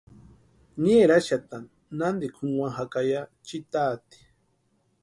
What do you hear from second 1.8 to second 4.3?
nantika junkwani jaka ya chiti taati.